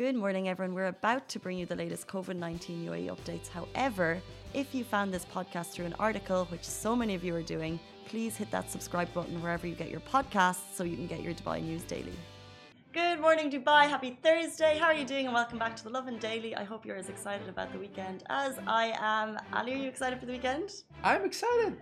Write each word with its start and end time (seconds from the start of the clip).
Good 0.00 0.16
morning, 0.16 0.48
everyone. 0.48 0.74
We're 0.74 0.86
about 0.86 1.28
to 1.28 1.38
bring 1.38 1.58
you 1.58 1.66
the 1.66 1.76
latest 1.76 2.08
COVID 2.08 2.34
19 2.34 2.86
UAE 2.86 3.14
updates. 3.14 3.48
However, 3.48 4.18
if 4.54 4.74
you 4.74 4.82
found 4.82 5.12
this 5.12 5.26
podcast 5.26 5.72
through 5.72 5.84
an 5.84 5.94
article, 5.98 6.46
which 6.46 6.64
so 6.64 6.96
many 6.96 7.14
of 7.14 7.22
you 7.22 7.34
are 7.34 7.42
doing, 7.42 7.78
please 8.06 8.34
hit 8.34 8.50
that 8.50 8.70
subscribe 8.70 9.12
button 9.12 9.42
wherever 9.42 9.66
you 9.66 9.74
get 9.74 9.90
your 9.90 10.00
podcasts 10.00 10.72
so 10.72 10.84
you 10.84 10.96
can 10.96 11.06
get 11.06 11.20
your 11.20 11.34
Dubai 11.34 11.62
news 11.62 11.82
daily. 11.82 12.14
Good 12.94 13.20
morning, 13.20 13.50
Dubai. 13.50 13.90
Happy 13.90 14.16
Thursday. 14.22 14.78
How 14.78 14.86
are 14.86 14.94
you 14.94 15.04
doing? 15.04 15.26
And 15.26 15.34
welcome 15.34 15.58
back 15.58 15.76
to 15.76 15.84
the 15.84 15.90
Lovin 15.90 16.18
Daily. 16.18 16.56
I 16.56 16.64
hope 16.64 16.86
you're 16.86 16.96
as 16.96 17.10
excited 17.10 17.50
about 17.50 17.70
the 17.70 17.78
weekend 17.78 18.22
as 18.30 18.58
I 18.66 18.94
am. 18.98 19.36
Ali, 19.52 19.74
are 19.74 19.76
you 19.76 19.88
excited 19.90 20.18
for 20.18 20.24
the 20.24 20.32
weekend? 20.32 20.70
I'm 21.04 21.26
excited. 21.26 21.76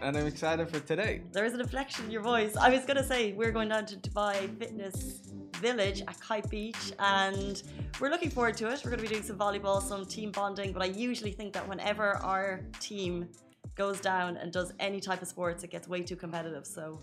And 0.00 0.16
I'm 0.16 0.26
excited 0.26 0.68
for 0.70 0.78
today. 0.78 1.22
There 1.32 1.44
is 1.44 1.54
an 1.54 1.60
inflection 1.60 2.04
in 2.04 2.12
your 2.12 2.22
voice. 2.22 2.54
I 2.56 2.68
was 2.70 2.84
going 2.84 2.98
to 2.98 3.04
say, 3.04 3.32
we're 3.32 3.50
going 3.50 3.70
down 3.70 3.86
to 3.86 3.96
Dubai 3.96 4.56
Fitness 4.60 5.23
Village 5.54 6.02
at 6.02 6.18
Kite 6.20 6.48
Beach, 6.50 6.92
and 6.98 7.62
we're 8.00 8.10
looking 8.10 8.30
forward 8.30 8.56
to 8.58 8.70
it. 8.70 8.82
We're 8.84 8.90
going 8.90 9.02
to 9.02 9.08
be 9.08 9.14
doing 9.14 9.22
some 9.22 9.38
volleyball, 9.38 9.82
some 9.82 10.06
team 10.06 10.30
bonding, 10.30 10.72
but 10.72 10.82
I 10.82 10.86
usually 10.86 11.32
think 11.32 11.52
that 11.54 11.68
whenever 11.68 12.16
our 12.18 12.60
team 12.80 13.28
goes 13.74 14.00
down 14.00 14.36
and 14.36 14.52
does 14.52 14.72
any 14.78 15.00
type 15.00 15.22
of 15.22 15.28
sports, 15.28 15.64
it 15.64 15.70
gets 15.70 15.88
way 15.88 16.02
too 16.02 16.16
competitive. 16.16 16.66
So 16.66 17.00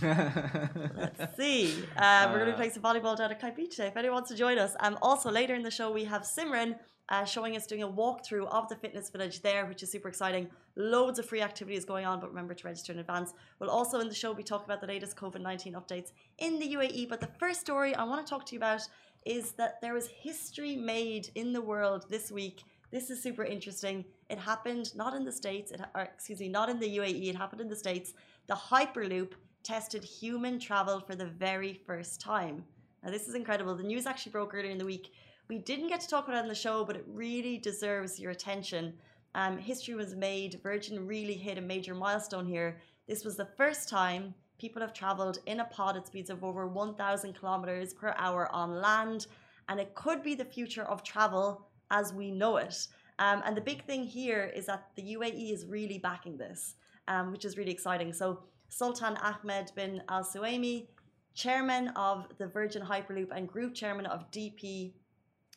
let's 0.00 1.36
see. 1.36 1.74
Uh, 1.96 2.28
we're 2.30 2.38
going 2.38 2.46
to 2.46 2.52
be 2.52 2.56
playing 2.56 2.72
some 2.72 2.82
volleyball 2.82 3.16
down 3.16 3.30
at 3.30 3.40
Kite 3.40 3.56
Beach 3.56 3.76
today. 3.76 3.88
If 3.88 3.96
anyone 3.96 4.14
wants 4.14 4.30
to 4.30 4.36
join 4.36 4.58
us, 4.58 4.74
um, 4.80 4.98
also 5.02 5.30
later 5.30 5.54
in 5.54 5.62
the 5.62 5.70
show 5.70 5.90
we 5.90 6.04
have 6.04 6.22
Simran 6.22 6.76
uh, 7.08 7.24
showing 7.24 7.56
us 7.56 7.66
doing 7.66 7.82
a 7.82 7.88
walkthrough 7.88 8.46
of 8.48 8.68
the 8.68 8.76
fitness 8.76 9.10
village 9.10 9.42
there, 9.42 9.66
which 9.66 9.82
is 9.82 9.90
super 9.90 10.08
exciting. 10.08 10.48
Loads 10.76 11.18
of 11.18 11.26
free 11.26 11.42
activities 11.42 11.84
going 11.84 12.06
on, 12.06 12.20
but 12.20 12.30
remember 12.30 12.54
to 12.54 12.66
register 12.66 12.92
in 12.92 12.98
advance. 12.98 13.34
We'll 13.58 13.70
also 13.70 14.00
in 14.00 14.08
the 14.08 14.14
show 14.14 14.32
be 14.34 14.42
talking 14.42 14.64
about 14.64 14.80
the 14.80 14.86
latest 14.86 15.16
COVID 15.16 15.40
19 15.40 15.74
updates 15.74 16.12
in 16.38 16.58
the 16.58 16.74
UAE. 16.74 17.08
But 17.08 17.20
the 17.20 17.30
first 17.38 17.60
story 17.60 17.94
I 17.94 18.04
want 18.04 18.24
to 18.24 18.30
talk 18.30 18.46
to 18.46 18.54
you 18.54 18.58
about 18.58 18.82
is 19.24 19.52
that 19.52 19.80
there 19.80 19.94
was 19.94 20.08
history 20.08 20.76
made 20.76 21.30
in 21.34 21.52
the 21.52 21.60
world 21.60 22.06
this 22.08 22.30
week. 22.30 22.62
This 22.90 23.10
is 23.10 23.22
super 23.22 23.44
interesting. 23.44 24.04
It 24.28 24.38
happened 24.38 24.94
not 24.94 25.14
in 25.14 25.24
the 25.24 25.32
States, 25.32 25.70
it, 25.70 25.80
or 25.94 26.02
excuse 26.02 26.40
me, 26.40 26.48
not 26.48 26.68
in 26.68 26.78
the 26.78 26.98
UAE, 26.98 27.28
it 27.28 27.36
happened 27.36 27.60
in 27.60 27.68
the 27.68 27.76
States. 27.76 28.14
The 28.48 28.54
Hyperloop 28.54 29.32
tested 29.62 30.04
human 30.04 30.58
travel 30.58 31.00
for 31.00 31.14
the 31.14 31.26
very 31.26 31.80
first 31.86 32.20
time. 32.20 32.64
Now, 33.02 33.10
this 33.10 33.28
is 33.28 33.34
incredible. 33.34 33.74
The 33.74 33.82
news 33.82 34.06
actually 34.06 34.32
broke 34.32 34.54
earlier 34.54 34.70
in 34.70 34.78
the 34.78 34.84
week 34.84 35.12
we 35.52 35.58
didn't 35.58 35.88
get 35.88 36.00
to 36.00 36.08
talk 36.08 36.28
about 36.28 36.38
it 36.38 36.42
on 36.44 36.48
the 36.48 36.54
show, 36.54 36.82
but 36.82 36.96
it 36.96 37.04
really 37.06 37.58
deserves 37.58 38.18
your 38.18 38.30
attention. 38.30 38.94
Um, 39.34 39.58
history 39.58 39.94
was 39.94 40.14
made. 40.14 40.58
Virgin 40.62 41.06
really 41.06 41.34
hit 41.34 41.58
a 41.58 41.60
major 41.60 41.94
milestone 41.94 42.46
here. 42.46 42.80
This 43.06 43.22
was 43.22 43.36
the 43.36 43.50
first 43.58 43.86
time 43.86 44.34
people 44.58 44.80
have 44.80 44.94
traveled 44.94 45.40
in 45.44 45.60
a 45.60 45.66
pod 45.66 45.98
at 45.98 46.06
speeds 46.06 46.30
of 46.30 46.42
over 46.42 46.66
1,000 46.66 47.34
kilometers 47.34 47.92
per 47.92 48.14
hour 48.16 48.50
on 48.50 48.80
land, 48.80 49.26
and 49.68 49.78
it 49.78 49.94
could 49.94 50.22
be 50.22 50.34
the 50.34 50.44
future 50.46 50.84
of 50.84 51.02
travel 51.02 51.68
as 51.90 52.14
we 52.14 52.30
know 52.30 52.56
it. 52.56 52.88
Um, 53.18 53.42
and 53.44 53.54
the 53.54 53.60
big 53.60 53.84
thing 53.84 54.04
here 54.04 54.50
is 54.56 54.64
that 54.64 54.88
the 54.96 55.02
UAE 55.02 55.52
is 55.52 55.66
really 55.66 55.98
backing 55.98 56.38
this, 56.38 56.76
um, 57.08 57.30
which 57.30 57.44
is 57.44 57.58
really 57.58 57.72
exciting. 57.72 58.14
So, 58.14 58.44
Sultan 58.70 59.18
Ahmed 59.18 59.70
bin 59.76 60.02
Al 60.08 60.24
Suwaimi, 60.24 60.86
chairman 61.34 61.88
of 61.88 62.26
the 62.38 62.46
Virgin 62.46 62.80
Hyperloop 62.80 63.28
and 63.36 63.46
group 63.46 63.74
chairman 63.74 64.06
of 64.06 64.30
DP 64.30 64.94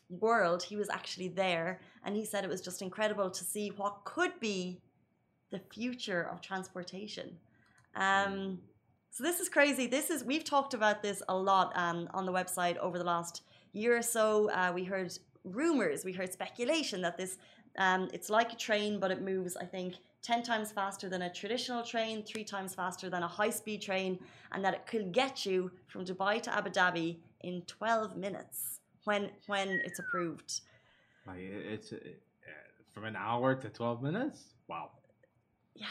world, 0.08 0.62
he 0.62 0.76
was 0.76 0.88
actually 0.88 1.28
there 1.28 1.80
and 2.04 2.16
he 2.16 2.24
said 2.24 2.44
it 2.44 2.50
was 2.50 2.60
just 2.60 2.82
incredible 2.82 3.30
to 3.30 3.44
see 3.44 3.72
what 3.76 4.04
could 4.04 4.38
be 4.40 4.80
the 5.50 5.60
future 5.72 6.28
of 6.30 6.40
transportation. 6.40 7.36
Um, 7.94 8.58
so 9.10 9.24
this 9.24 9.40
is 9.40 9.48
crazy. 9.48 9.86
This 9.86 10.10
is 10.10 10.24
we've 10.24 10.44
talked 10.44 10.74
about 10.74 11.02
this 11.02 11.22
a 11.28 11.36
lot 11.36 11.72
um, 11.76 12.08
on 12.12 12.26
the 12.26 12.32
website 12.32 12.76
over 12.78 12.98
the 12.98 13.04
last 13.04 13.42
year 13.72 13.96
or 13.96 14.02
so. 14.02 14.50
Uh, 14.50 14.72
we 14.74 14.84
heard 14.84 15.16
rumors, 15.44 16.04
we 16.04 16.12
heard 16.12 16.32
speculation 16.32 17.00
that 17.02 17.16
this 17.16 17.38
um, 17.78 18.08
it's 18.12 18.30
like 18.30 18.52
a 18.52 18.56
train, 18.56 18.98
but 18.98 19.10
it 19.10 19.22
moves. 19.22 19.56
I 19.56 19.64
think 19.64 19.96
ten 20.22 20.42
times 20.42 20.72
faster 20.72 21.08
than 21.08 21.22
a 21.22 21.32
traditional 21.32 21.82
train, 21.82 22.22
three 22.24 22.44
times 22.44 22.74
faster 22.74 23.10
than 23.10 23.22
a 23.22 23.28
high-speed 23.28 23.82
train, 23.82 24.18
and 24.52 24.64
that 24.64 24.74
it 24.74 24.86
could 24.86 25.12
get 25.12 25.44
you 25.44 25.70
from 25.86 26.04
Dubai 26.04 26.42
to 26.42 26.54
Abu 26.54 26.70
Dhabi 26.70 27.18
in 27.42 27.62
twelve 27.62 28.16
minutes 28.16 28.80
when 29.06 29.30
when 29.46 29.68
it's 29.84 29.98
approved. 29.98 30.60
Like 31.26 31.38
it's 31.40 31.92
uh, 31.92 31.96
from 32.92 33.04
an 33.04 33.16
hour 33.16 33.54
to 33.54 33.68
twelve 33.68 34.02
minutes. 34.02 34.54
Wow. 34.68 34.90
Yeah. 35.74 35.86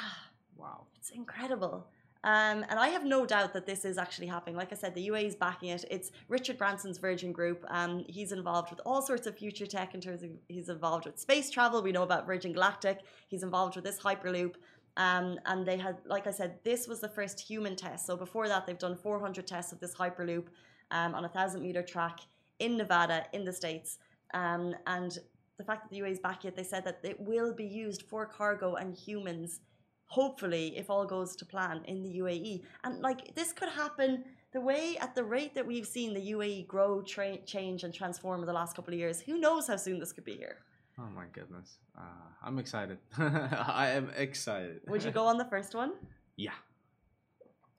Wow. 0.57 0.85
It's 0.97 1.09
incredible. 1.09 1.87
Um, 2.23 2.65
and 2.69 2.79
I 2.79 2.87
have 2.87 3.05
no 3.05 3.23
doubt 3.23 3.53
that 3.53 3.67
this 3.67 3.85
is 3.85 3.99
actually 3.99 4.25
happening. 4.25 4.55
Like 4.55 4.73
I 4.73 4.75
said, 4.75 4.95
the 4.95 5.07
UAE 5.09 5.25
is 5.25 5.35
backing 5.35 5.69
it. 5.69 5.85
It's 5.91 6.11
Richard 6.27 6.57
Branson's 6.57 6.97
Virgin 6.97 7.31
Group. 7.31 7.63
Um, 7.69 8.03
he's 8.07 8.31
involved 8.31 8.71
with 8.71 8.81
all 8.83 9.03
sorts 9.03 9.27
of 9.27 9.37
future 9.37 9.67
tech 9.67 9.93
in 9.93 10.01
terms 10.01 10.23
of 10.23 10.31
he's 10.47 10.69
involved 10.69 11.05
with 11.05 11.19
space 11.19 11.51
travel. 11.51 11.83
We 11.83 11.91
know 11.91 12.01
about 12.01 12.25
Virgin 12.25 12.51
Galactic. 12.51 13.01
He's 13.27 13.43
involved 13.43 13.75
with 13.75 13.85
this 13.85 13.99
Hyperloop. 13.99 14.55
Um, 14.97 15.37
and 15.45 15.67
they 15.67 15.77
had, 15.77 15.97
like 16.07 16.25
I 16.25 16.31
said, 16.31 16.57
this 16.63 16.87
was 16.87 16.99
the 16.99 17.09
first 17.09 17.39
human 17.39 17.75
test. 17.75 18.07
So 18.07 18.17
before 18.17 18.47
that, 18.47 18.65
they've 18.65 18.79
done 18.79 18.95
400 18.95 19.45
tests 19.45 19.71
of 19.71 19.79
this 19.79 19.93
Hyperloop 19.93 20.45
um, 20.89 21.13
on 21.13 21.25
a 21.25 21.29
thousand 21.29 21.61
meter 21.61 21.83
track 21.83 22.21
in 22.59 22.77
Nevada, 22.77 23.25
in 23.33 23.45
the 23.45 23.53
States. 23.53 23.97
Um, 24.33 24.75
and 24.87 25.17
the 25.57 25.63
fact 25.63 25.83
that 25.83 25.89
the 25.89 26.01
UAE 26.01 26.11
is 26.11 26.19
back 26.19 26.43
yet, 26.43 26.55
they 26.55 26.63
said 26.63 26.83
that 26.85 26.99
it 27.03 27.19
will 27.19 27.53
be 27.53 27.65
used 27.65 28.03
for 28.03 28.25
cargo 28.25 28.75
and 28.75 28.95
humans, 28.95 29.61
hopefully, 30.07 30.77
if 30.77 30.89
all 30.89 31.05
goes 31.05 31.35
to 31.37 31.45
plan 31.45 31.81
in 31.85 32.03
the 32.03 32.19
UAE. 32.19 32.63
And 32.83 33.01
like 33.01 33.33
this 33.35 33.53
could 33.53 33.69
happen 33.69 34.25
the 34.53 34.61
way 34.61 34.97
at 34.99 35.15
the 35.15 35.23
rate 35.23 35.53
that 35.55 35.65
we've 35.65 35.87
seen 35.87 36.13
the 36.13 36.31
UAE 36.31 36.67
grow, 36.67 37.01
tra- 37.01 37.37
change, 37.45 37.83
and 37.83 37.93
transform 37.93 38.41
in 38.41 38.45
the 38.45 38.53
last 38.53 38.75
couple 38.75 38.93
of 38.93 38.99
years. 38.99 39.21
Who 39.21 39.37
knows 39.39 39.67
how 39.67 39.75
soon 39.75 39.99
this 39.99 40.13
could 40.13 40.25
be 40.25 40.37
here? 40.37 40.57
Oh 40.97 41.09
my 41.13 41.25
goodness. 41.33 41.77
Uh, 41.97 42.01
I'm 42.41 42.57
excited. 42.57 42.97
I 43.17 43.89
am 43.89 44.11
excited. 44.15 44.81
Would 44.87 45.03
you 45.03 45.11
go 45.11 45.25
on 45.31 45.37
the 45.37 45.45
first 45.45 45.75
one? 45.75 45.93
Yeah. 46.37 46.51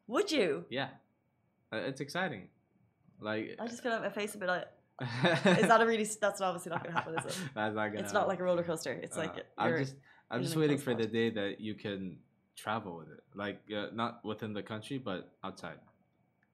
Would 0.06 0.30
you? 0.30 0.66
Yeah. 0.68 0.88
Uh, 1.72 1.78
it's 1.78 2.00
exciting. 2.00 2.48
Like 3.20 3.56
I 3.58 3.66
just 3.66 3.82
feel 3.82 3.92
like 3.92 4.02
my 4.02 4.10
face 4.10 4.34
a 4.34 4.38
bit 4.38 4.48
like. 4.48 4.66
is 5.02 5.68
that 5.68 5.80
a 5.82 5.86
really? 5.86 6.04
That's 6.04 6.40
obviously 6.40 6.70
not 6.70 6.82
going 6.82 6.94
to 6.94 6.98
happen, 6.98 7.18
is 7.18 7.26
it? 7.26 7.38
that's 7.54 7.74
not 7.74 7.88
gonna. 7.88 8.00
It's 8.00 8.14
not 8.14 8.28
like 8.28 8.40
a 8.40 8.44
roller 8.44 8.62
coaster. 8.62 8.92
It's 8.92 9.16
uh, 9.16 9.20
like 9.20 9.46
I'm 9.58 9.76
just 9.76 9.94
I'm 10.30 10.42
just 10.42 10.56
waiting 10.56 10.78
for 10.78 10.94
the 10.94 11.06
day 11.06 11.30
that 11.30 11.60
you 11.60 11.74
can 11.74 12.18
travel 12.56 12.96
with 12.96 13.08
it, 13.08 13.22
like 13.34 13.60
uh, 13.76 13.88
not 13.92 14.24
within 14.24 14.52
the 14.54 14.62
country 14.62 14.98
but 14.98 15.32
outside. 15.44 15.78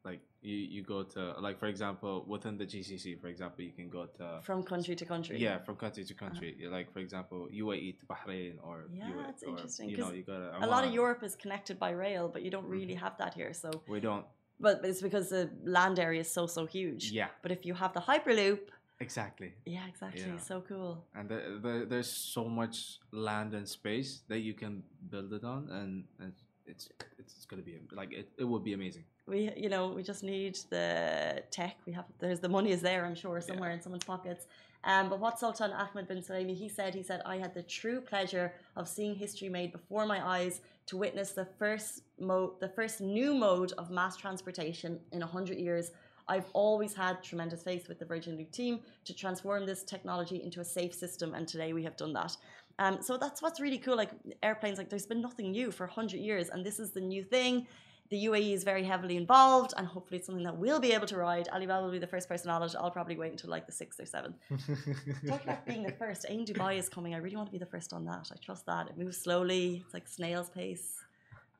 Like 0.04 0.20
you, 0.40 0.56
you 0.56 0.82
go 0.82 1.04
to 1.04 1.34
like 1.40 1.58
for 1.60 1.66
example 1.66 2.24
within 2.26 2.58
the 2.58 2.66
GCC, 2.66 3.20
for 3.20 3.28
example, 3.28 3.64
you 3.64 3.70
can 3.70 3.88
go 3.88 4.06
to 4.18 4.40
from 4.42 4.64
country 4.64 4.96
to 4.96 5.04
country. 5.04 5.38
Yeah, 5.38 5.58
from 5.58 5.76
country 5.76 6.04
to 6.04 6.14
country. 6.14 6.56
Uh-huh. 6.60 6.72
Like 6.72 6.92
for 6.92 6.98
example, 6.98 7.48
UAE 7.54 8.00
to 8.00 8.06
Bahrain 8.06 8.54
or 8.62 8.86
yeah, 8.92 9.04
UAE, 9.04 9.26
that's 9.26 9.42
interesting. 9.44 9.90
you 9.90 9.96
know, 9.98 10.10
you 10.10 10.24
go 10.24 10.38
to 10.38 10.66
a 10.66 10.66
lot 10.66 10.84
of 10.84 10.92
Europe 10.92 11.22
is 11.22 11.36
connected 11.36 11.78
by 11.78 11.90
rail, 11.90 12.28
but 12.28 12.42
you 12.42 12.50
don't 12.50 12.66
really 12.66 12.94
mm-hmm. 12.94 13.04
have 13.04 13.16
that 13.18 13.34
here. 13.34 13.52
So 13.54 13.70
we 13.88 14.00
don't 14.00 14.26
but 14.62 14.80
it's 14.84 15.02
because 15.02 15.28
the 15.28 15.50
land 15.64 15.98
area 15.98 16.20
is 16.20 16.30
so 16.30 16.46
so 16.46 16.64
huge. 16.64 17.10
Yeah. 17.10 17.28
But 17.42 17.50
if 17.52 17.66
you 17.66 17.74
have 17.74 17.92
the 17.92 18.00
hyperloop. 18.00 18.60
Exactly. 19.00 19.52
Yeah, 19.66 19.86
exactly. 19.88 20.22
Yeah. 20.22 20.38
So 20.38 20.62
cool. 20.68 21.04
And 21.16 21.28
the, 21.28 21.58
the, 21.60 21.86
there's 21.90 22.08
so 22.08 22.44
much 22.44 23.00
land 23.10 23.52
and 23.52 23.68
space 23.68 24.20
that 24.28 24.38
you 24.38 24.54
can 24.54 24.84
build 25.10 25.32
it 25.32 25.42
on, 25.42 25.68
and, 25.70 26.04
and 26.20 26.32
it's 26.66 26.88
it's 27.18 27.44
gonna 27.44 27.62
be 27.62 27.74
like 27.90 28.12
it, 28.12 28.28
it 28.38 28.44
would 28.44 28.62
be 28.62 28.74
amazing. 28.74 29.04
We 29.26 29.50
you 29.56 29.68
know 29.68 29.88
we 29.88 30.02
just 30.04 30.22
need 30.22 30.54
the 30.70 31.42
tech. 31.50 31.76
We 31.86 31.92
have 31.92 32.04
there's 32.20 32.40
the 32.40 32.48
money 32.48 32.70
is 32.70 32.80
there. 32.80 33.04
I'm 33.04 33.16
sure 33.16 33.40
somewhere 33.40 33.70
yeah. 33.70 33.76
in 33.76 33.82
someone's 33.82 34.04
pockets. 34.04 34.46
Um, 34.84 35.08
but 35.08 35.20
what 35.20 35.38
Sultan 35.38 35.70
Ahmed 35.72 36.08
bin 36.08 36.18
Sulayem, 36.18 36.56
he 36.56 36.68
said, 36.68 36.92
he 36.94 37.04
said, 37.04 37.22
I 37.24 37.36
had 37.38 37.54
the 37.54 37.62
true 37.62 38.00
pleasure 38.00 38.52
of 38.74 38.88
seeing 38.88 39.14
history 39.14 39.48
made 39.48 39.70
before 39.70 40.06
my 40.06 40.20
eyes 40.26 40.60
to 40.86 40.96
witness 40.96 41.32
the 41.32 41.44
first 41.58 42.02
mode, 42.18 42.60
the 42.60 42.68
first 42.68 43.00
new 43.00 43.34
mode 43.34 43.72
of 43.78 43.90
mass 43.90 44.16
transportation 44.16 44.98
in 45.12 45.22
a 45.22 45.26
hundred 45.26 45.58
years. 45.58 45.92
I've 46.28 46.46
always 46.52 46.94
had 46.94 47.22
tremendous 47.22 47.62
faith 47.62 47.88
with 47.88 47.98
the 47.98 48.04
Virgin 48.04 48.36
Loop 48.36 48.52
team 48.52 48.80
to 49.04 49.14
transform 49.14 49.66
this 49.66 49.82
technology 49.82 50.42
into 50.42 50.60
a 50.60 50.64
safe 50.64 50.94
system, 50.94 51.34
and 51.34 51.46
today 51.48 51.72
we 51.72 51.82
have 51.82 51.96
done 51.96 52.12
that. 52.12 52.36
Um, 52.78 53.02
so 53.02 53.16
that's 53.16 53.42
what's 53.42 53.60
really 53.60 53.78
cool. 53.78 53.96
Like 53.96 54.10
airplanes, 54.42 54.78
like 54.78 54.88
there's 54.88 55.06
been 55.06 55.20
nothing 55.20 55.50
new 55.50 55.70
for 55.70 55.86
hundred 55.86 56.20
years, 56.20 56.48
and 56.48 56.64
this 56.64 56.78
is 56.78 56.92
the 56.92 57.00
new 57.00 57.22
thing 57.22 57.66
the 58.12 58.26
UAE 58.26 58.52
is 58.52 58.62
very 58.62 58.84
heavily 58.84 59.16
involved, 59.16 59.72
and 59.78 59.86
hopefully 59.86 60.18
it's 60.18 60.26
something 60.26 60.44
that 60.44 60.58
we'll 60.58 60.78
be 60.78 60.92
able 60.92 61.06
to 61.06 61.16
ride. 61.16 61.48
Alibaba 61.48 61.82
will 61.82 61.90
be 61.90 61.98
the 61.98 62.12
first 62.14 62.28
person 62.28 62.50
on 62.50 62.62
it. 62.62 62.74
I'll 62.78 62.90
probably 62.90 63.16
wait 63.16 63.32
until 63.32 63.48
like 63.48 63.64
the 63.64 63.72
sixth 63.72 63.98
or 63.98 64.04
seventh. 64.04 64.36
Talk 65.26 65.42
about 65.44 65.64
being 65.64 65.82
the 65.82 65.92
first. 65.92 66.26
Ain 66.28 66.44
Dubai 66.44 66.76
is 66.76 66.90
coming. 66.90 67.14
I 67.14 67.18
really 67.24 67.36
want 67.36 67.48
to 67.48 67.52
be 67.52 67.62
the 67.66 67.72
first 67.74 67.94
on 67.94 68.04
that. 68.04 68.30
I 68.30 68.36
trust 68.44 68.66
that. 68.66 68.90
It 68.90 68.98
moves 68.98 69.16
slowly. 69.16 69.82
It's 69.82 69.94
like 69.94 70.06
snail's 70.06 70.50
pace. 70.50 71.00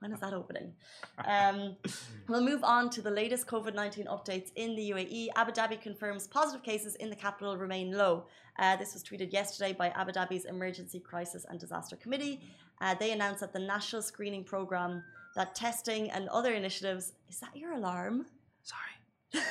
When 0.00 0.12
is 0.12 0.20
that 0.20 0.34
opening? 0.34 0.74
Um, 1.26 1.76
we'll 2.28 2.44
move 2.44 2.62
on 2.64 2.90
to 2.90 3.00
the 3.00 3.10
latest 3.10 3.46
COVID 3.46 3.74
19 3.74 4.04
updates 4.04 4.50
in 4.56 4.76
the 4.76 4.90
UAE. 4.90 5.28
Abu 5.36 5.52
Dhabi 5.52 5.80
confirms 5.80 6.26
positive 6.26 6.62
cases 6.62 6.96
in 6.96 7.08
the 7.08 7.16
capital 7.16 7.56
remain 7.56 7.92
low. 7.92 8.26
Uh, 8.58 8.76
this 8.76 8.92
was 8.92 9.02
tweeted 9.02 9.32
yesterday 9.32 9.72
by 9.72 9.88
Abu 10.00 10.12
Dhabi's 10.12 10.44
Emergency 10.44 11.00
Crisis 11.00 11.46
and 11.48 11.58
Disaster 11.58 11.96
Committee. 11.96 12.42
Uh, 12.82 12.94
they 12.94 13.12
announced 13.12 13.40
that 13.40 13.54
the 13.54 13.64
national 13.74 14.02
screening 14.02 14.44
program 14.44 15.02
that 15.36 15.54
testing 15.54 16.10
and 16.10 16.28
other 16.28 16.52
initiatives. 16.52 17.12
Is 17.28 17.40
that 17.40 17.56
your 17.56 17.72
alarm? 17.72 18.26
Sorry. 18.62 19.44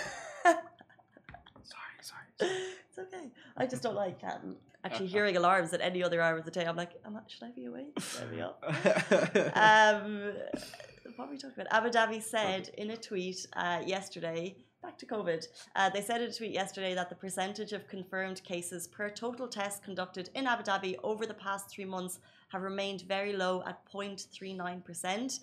sorry, 1.63 2.01
sorry. 2.01 2.25
It's 2.39 2.99
okay. 2.99 3.31
I 3.57 3.65
just 3.65 3.81
don't 3.81 3.95
like 3.95 4.19
um, 4.23 4.55
actually 4.83 5.07
hearing 5.07 5.37
alarms 5.37 5.73
at 5.73 5.81
any 5.81 6.03
other 6.03 6.21
hour 6.21 6.37
of 6.37 6.45
the 6.45 6.51
day. 6.51 6.65
I'm 6.65 6.75
like, 6.75 6.91
am 7.05 7.17
I, 7.17 7.21
should 7.27 7.43
I 7.43 7.51
be 7.51 7.65
awake? 7.65 7.99
Should 7.99 8.23
I 8.23 8.35
be 8.35 8.41
up? 8.41 8.63
um, 10.05 10.33
what 11.15 11.27
were 11.27 11.33
we 11.33 11.37
talking 11.37 11.61
about? 11.61 11.67
Abu 11.71 11.89
Dhabi 11.89 12.21
said 12.21 12.69
in 12.77 12.91
a 12.91 12.97
tweet 12.97 13.45
uh, 13.53 13.81
yesterday, 13.85 14.55
back 14.81 14.97
to 14.99 15.05
COVID, 15.05 15.47
uh, 15.75 15.89
they 15.89 16.01
said 16.01 16.21
in 16.21 16.29
a 16.29 16.33
tweet 16.33 16.51
yesterday 16.51 16.93
that 16.95 17.09
the 17.09 17.15
percentage 17.15 17.73
of 17.73 17.87
confirmed 17.87 18.43
cases 18.43 18.87
per 18.87 19.09
total 19.09 19.47
test 19.47 19.83
conducted 19.83 20.29
in 20.35 20.47
Abu 20.47 20.63
Dhabi 20.63 20.95
over 21.03 21.25
the 21.25 21.33
past 21.33 21.69
three 21.69 21.85
months 21.85 22.19
have 22.49 22.61
remained 22.61 23.01
very 23.01 23.33
low 23.33 23.63
at 23.65 23.85
0.39%. 23.91 25.39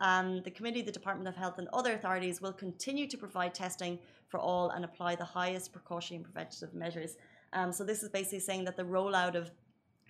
Um, 0.00 0.42
the 0.42 0.50
committee, 0.50 0.82
the 0.82 0.92
Department 0.92 1.28
of 1.28 1.36
Health, 1.36 1.58
and 1.58 1.68
other 1.72 1.92
authorities 1.94 2.40
will 2.40 2.52
continue 2.52 3.06
to 3.08 3.16
provide 3.16 3.54
testing 3.54 3.98
for 4.28 4.38
all 4.38 4.70
and 4.70 4.84
apply 4.84 5.16
the 5.16 5.24
highest 5.24 5.72
precautionary 5.72 6.24
and 6.24 6.32
preventative 6.32 6.74
measures. 6.74 7.16
Um, 7.52 7.72
so, 7.72 7.84
this 7.84 8.02
is 8.02 8.08
basically 8.08 8.40
saying 8.40 8.64
that 8.64 8.76
the 8.76 8.84
rollout 8.84 9.34
of 9.34 9.50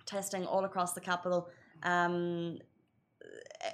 testing 0.05 0.45
all 0.45 0.65
across 0.65 0.93
the 0.93 1.01
capital 1.01 1.49
um, 1.83 2.59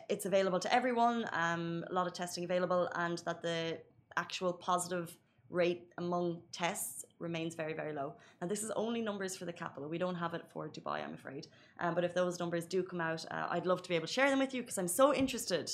it's 0.10 0.26
available 0.26 0.60
to 0.60 0.74
everyone, 0.74 1.26
um, 1.34 1.84
a 1.90 1.94
lot 1.94 2.08
of 2.08 2.14
testing 2.14 2.44
available, 2.44 2.90
and 2.96 3.20
that 3.20 3.42
the 3.42 3.80
actual 4.18 4.54
positive 4.54 5.16
rate 5.50 5.92
among 5.98 6.42
tests 6.52 7.06
remains 7.20 7.56
very, 7.56 7.74
very 7.74 7.94
low. 7.94 8.14
Now, 8.42 8.48
this 8.48 8.64
is 8.64 8.72
only 8.72 9.02
numbers 9.02 9.36
for 9.36 9.46
the 9.46 9.54
capital. 9.54 9.90
We 9.90 9.98
don't 9.98 10.16
have 10.16 10.34
it 10.34 10.44
for 10.54 10.70
Dubai, 10.70 11.04
I'm 11.04 11.16
afraid. 11.16 11.48
Um, 11.80 11.96
but 11.96 12.04
if 12.04 12.14
those 12.14 12.40
numbers 12.40 12.66
do 12.66 12.84
come 12.84 13.02
out, 13.02 13.26
uh, 13.32 13.48
I'd 13.50 13.66
love 13.66 13.82
to 13.82 13.90
be 13.90 13.96
able 13.96 14.08
to 14.08 14.14
share 14.14 14.30
them 14.30 14.40
with 14.40 14.54
you 14.54 14.62
because 14.62 14.78
I'm 14.78 14.88
so 14.88 15.14
interested 15.14 15.72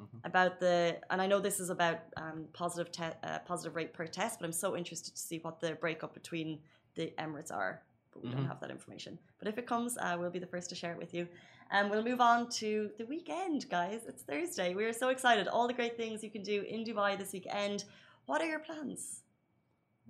mm-hmm. 0.00 0.18
about 0.24 0.60
the. 0.60 0.98
And 1.10 1.20
I 1.20 1.26
know 1.26 1.40
this 1.40 1.60
is 1.60 1.70
about 1.70 2.00
um, 2.16 2.46
positive 2.52 2.92
te- 2.92 3.18
uh, 3.22 3.38
positive 3.40 3.76
rate 3.76 3.92
per 3.92 4.06
test, 4.06 4.40
but 4.40 4.46
I'm 4.46 4.52
so 4.52 4.76
interested 4.76 5.14
to 5.14 5.20
see 5.20 5.38
what 5.38 5.60
the 5.60 5.74
breakup 5.74 6.14
between 6.14 6.58
the 6.94 7.12
Emirates 7.18 7.52
are. 7.52 7.82
But 8.12 8.22
we 8.22 8.28
mm-hmm. 8.28 8.38
don't 8.38 8.48
have 8.48 8.60
that 8.60 8.70
information. 8.70 9.18
But 9.38 9.48
if 9.48 9.58
it 9.58 9.66
comes, 9.66 9.96
uh, 9.98 10.16
we'll 10.18 10.30
be 10.30 10.40
the 10.40 10.46
first 10.46 10.68
to 10.70 10.74
share 10.74 10.92
it 10.92 10.98
with 10.98 11.14
you. 11.14 11.28
And 11.72 11.84
um, 11.84 11.90
we'll 11.90 12.02
move 12.02 12.20
on 12.20 12.48
to 12.50 12.90
the 12.98 13.06
weekend, 13.06 13.68
guys. 13.70 14.00
It's 14.08 14.22
Thursday. 14.22 14.74
We 14.74 14.84
are 14.84 14.92
so 14.92 15.10
excited. 15.10 15.46
All 15.46 15.68
the 15.68 15.72
great 15.72 15.96
things 15.96 16.24
you 16.24 16.30
can 16.30 16.42
do 16.42 16.62
in 16.62 16.84
Dubai 16.84 17.16
this 17.16 17.32
weekend. 17.32 17.84
What 18.26 18.42
are 18.42 18.46
your 18.46 18.58
plans? 18.58 19.22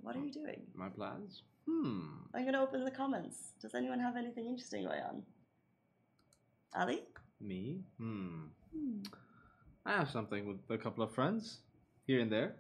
What 0.01 0.17
are 0.17 0.21
you 0.21 0.33
doing? 0.33 0.63
My 0.75 0.89
plans? 0.89 1.43
Hmm. 1.69 2.01
I'm 2.35 2.43
going 2.43 2.55
to 2.55 2.61
open 2.61 2.85
the 2.85 2.91
comments. 2.91 3.53
Does 3.61 3.75
anyone 3.75 4.01
have 4.01 4.17
anything 4.17 4.47
interesting 4.47 4.85
going 4.85 5.03
on? 5.03 5.23
Ali? 6.75 7.03
Me? 7.41 7.81
Hmm. 7.99 8.47
hmm. 8.75 9.03
I 9.91 9.99
have 9.99 10.11
something 10.11 10.47
with 10.47 10.71
a 10.71 10.79
couple 10.79 11.03
of 11.03 11.13
friends 11.13 11.59
here 12.07 12.21
and 12.21 12.31
there. 12.31 12.55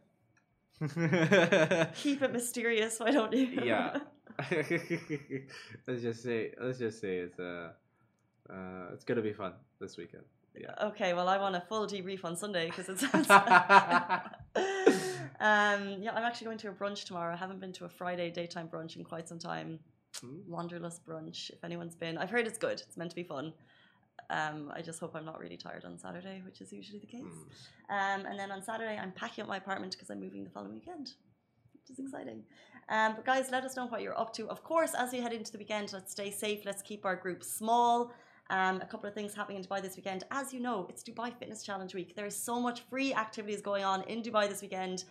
Keep 1.95 2.23
it 2.23 2.33
mysterious, 2.33 2.99
why 2.99 3.13
don't 3.13 3.33
you? 3.33 3.47
yeah. 3.63 3.99
let's 5.87 6.03
just 6.03 6.23
say 6.23 6.53
let's 6.61 6.79
just 6.79 7.01
say 7.01 7.19
it's 7.19 7.39
uh, 7.39 7.71
uh, 8.49 8.87
it's 8.93 9.05
gonna 9.05 9.23
be 9.23 9.33
fun 9.33 9.53
this 9.81 9.97
weekend. 9.97 10.25
Yeah. 10.59 10.75
Okay, 10.83 11.15
well, 11.15 11.29
I 11.29 11.39
want 11.39 11.55
a 11.55 11.61
full 11.61 11.87
debrief 11.87 12.25
on 12.25 12.37
Sunday 12.37 12.67
because 12.67 12.89
it's. 12.89 13.03
um, 13.05 13.23
yeah, 16.03 16.13
I'm 16.13 16.25
actually 16.25 16.47
going 16.47 16.59
to 16.59 16.71
a 16.71 16.73
brunch 16.73 17.05
tomorrow. 17.05 17.33
I 17.33 17.37
haven't 17.37 17.61
been 17.61 17.73
to 17.75 17.85
a 17.85 17.89
Friday 17.89 18.31
daytime 18.31 18.67
brunch 18.67 18.97
in 18.97 19.05
quite 19.05 19.29
some 19.29 19.39
time. 19.39 19.79
Mm. 20.25 20.49
Wanderlust 20.49 21.07
brunch. 21.07 21.51
If 21.51 21.63
anyone's 21.63 21.95
been, 21.95 22.19
I've 22.19 22.31
heard 22.31 22.49
it's 22.49 22.59
good. 22.59 22.81
It's 22.81 22.97
meant 22.97 23.11
to 23.11 23.17
be 23.17 23.23
fun. 23.23 23.53
Um, 24.29 24.71
I 24.75 24.83
just 24.83 25.01
hope 25.01 25.13
I'm 25.17 25.25
not 25.25 25.41
really 25.41 25.57
tired 25.57 25.85
on 25.85 25.99
Saturday, 25.99 26.43
which 26.45 26.61
is 26.61 26.73
usually 26.73 26.99
the 26.99 27.07
case. 27.07 27.37
Mm. 27.91 27.95
Um, 27.97 28.27
and 28.27 28.39
then 28.39 28.51
on 28.51 28.63
Saturday, 28.63 28.97
I'm 29.03 29.13
packing 29.13 29.43
up 29.43 29.49
my 29.49 29.57
apartment 29.57 29.93
because 29.93 30.11
I'm 30.11 30.21
moving 30.21 30.45
the 30.45 30.51
following 30.51 30.75
weekend, 30.75 31.13
which 31.75 31.91
is 31.91 31.99
exciting. 31.99 32.43
Um, 32.89 33.15
but 33.17 33.25
guys, 33.25 33.51
let 33.51 33.65
us 33.65 33.77
know 33.77 33.87
what 33.87 34.03
you're 34.03 34.19
up 34.19 34.33
to. 34.35 34.49
Of 34.49 34.63
course, 34.65 34.93
as 34.95 35.13
we 35.13 35.21
head 35.21 35.33
into 35.33 35.53
the 35.53 35.59
weekend, 35.59 35.93
let's 35.93 36.13
stay 36.13 36.31
safe. 36.31 36.61
Let's 36.65 36.83
keep 36.83 37.05
our 37.05 37.17
group 37.17 37.43
small. 37.43 38.13
Um, 38.51 38.81
a 38.81 38.87
couple 38.87 39.09
of 39.09 39.15
things 39.15 39.33
happening 39.33 39.59
in 39.59 39.65
Dubai 39.65 39.81
this 39.81 39.97
weekend. 39.97 40.25
As 40.33 40.53
you 40.53 40.59
know, 40.59 40.87
it's 40.91 41.05
Dubai 41.05 41.33
Fitness 41.39 41.63
Challenge 41.63 41.95
Week. 41.95 42.17
There 42.17 42.27
is 42.27 42.37
so 42.37 42.59
much 42.59 42.81
free 42.91 43.15
activities 43.15 43.61
going 43.63 43.85
on 43.85 44.03
in 44.05 44.23
Dubai 44.23 44.49
this 44.49 44.61
weekend, 44.61 45.05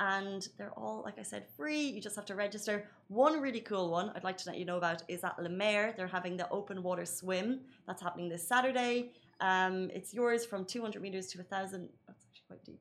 and 0.00 0.48
they're 0.58 0.72
all, 0.76 1.02
like 1.04 1.18
I 1.18 1.22
said, 1.22 1.44
free. 1.56 1.80
You 1.80 2.00
just 2.00 2.16
have 2.16 2.24
to 2.26 2.34
register. 2.34 2.88
One 3.08 3.40
really 3.40 3.60
cool 3.60 3.90
one 3.90 4.10
I'd 4.16 4.24
like 4.24 4.36
to 4.38 4.48
let 4.48 4.58
you 4.58 4.64
know 4.64 4.76
about 4.76 5.02
is 5.06 5.22
at 5.22 5.40
La 5.40 5.48
Mer. 5.48 5.94
They're 5.96 6.08
having 6.08 6.36
the 6.36 6.48
open 6.50 6.82
water 6.82 7.04
swim 7.04 7.60
that's 7.86 8.02
happening 8.02 8.28
this 8.28 8.46
Saturday. 8.46 9.12
Um, 9.40 9.90
it's 9.94 10.12
yours 10.12 10.44
from 10.44 10.64
200 10.64 11.00
meters 11.00 11.28
to 11.28 11.38
1,000. 11.38 11.88
That's 12.06 12.24
actually 12.28 12.44
quite 12.48 12.64
deep. 12.64 12.80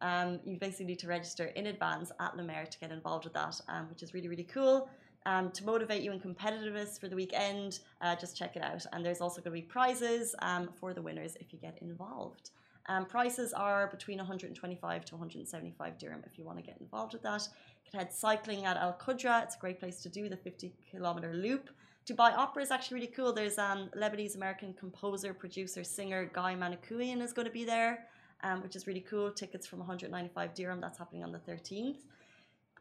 Um, 0.00 0.40
you 0.44 0.56
basically 0.58 0.86
need 0.86 0.98
to 1.00 1.08
register 1.08 1.46
in 1.46 1.66
advance 1.66 2.10
at 2.20 2.36
La 2.36 2.42
Mer 2.42 2.64
to 2.64 2.78
get 2.78 2.90
involved 2.90 3.24
with 3.24 3.34
that, 3.34 3.60
um, 3.68 3.88
which 3.90 4.02
is 4.02 4.14
really, 4.14 4.28
really 4.28 4.44
cool 4.44 4.88
um, 5.26 5.50
to 5.50 5.64
motivate 5.64 6.02
you 6.02 6.12
in 6.12 6.20
competitiveness 6.20 6.98
for 6.98 7.08
the 7.08 7.16
weekend, 7.16 7.80
uh, 8.00 8.16
just 8.16 8.36
check 8.36 8.56
it 8.56 8.62
out. 8.62 8.84
And 8.92 9.04
there's 9.04 9.20
also 9.20 9.40
going 9.40 9.56
to 9.56 9.62
be 9.62 9.66
prizes 9.66 10.34
um, 10.40 10.70
for 10.78 10.94
the 10.94 11.02
winners 11.02 11.36
if 11.40 11.52
you 11.52 11.58
get 11.58 11.78
involved. 11.80 12.50
Um, 12.88 13.06
prices 13.06 13.52
are 13.52 13.86
between 13.88 14.18
125 14.18 15.04
to 15.04 15.14
175 15.14 15.98
dirham 15.98 16.22
if 16.26 16.38
you 16.38 16.44
want 16.44 16.58
to 16.58 16.64
get 16.64 16.78
involved 16.80 17.12
with 17.12 17.22
that. 17.22 17.46
You 17.84 17.90
can 17.90 18.00
head 18.00 18.12
cycling 18.12 18.64
at 18.64 18.76
Al 18.76 18.94
Qudra. 18.94 19.42
It's 19.44 19.56
a 19.56 19.58
great 19.58 19.78
place 19.78 20.02
to 20.02 20.08
do 20.08 20.28
the 20.28 20.36
50 20.36 20.72
kilometer 20.90 21.34
loop. 21.34 21.70
Dubai 22.06 22.36
Opera 22.36 22.62
is 22.62 22.70
actually 22.70 22.96
really 22.96 23.12
cool. 23.14 23.32
There's 23.32 23.58
um, 23.58 23.90
Lebanese 23.96 24.34
American 24.34 24.72
composer, 24.74 25.32
producer, 25.34 25.84
singer 25.84 26.30
Guy 26.32 26.54
Manoukian 26.54 27.20
is 27.20 27.32
going 27.32 27.46
to 27.46 27.52
be 27.52 27.64
there, 27.64 28.06
um, 28.42 28.62
which 28.62 28.74
is 28.74 28.86
really 28.86 29.04
cool. 29.08 29.30
Tickets 29.30 29.66
from 29.66 29.80
195 29.80 30.54
dirham. 30.54 30.80
That's 30.80 30.98
happening 30.98 31.22
on 31.22 31.30
the 31.30 31.38
13th. 31.38 31.98